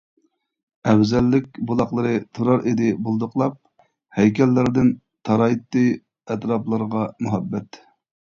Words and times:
ئەۋزەللىك 0.91 1.49
بۇلاقلىرى 1.71 2.13
تۇرار 2.37 2.63
ئىدى 2.71 2.87
بۇلدۇقلاپ، 3.09 3.59
ھەيكەللەردىن 4.19 4.91
تارايتتى 5.29 5.85
ئەتراپلارغا 5.97 7.05
مۇھەببەت. 7.27 7.79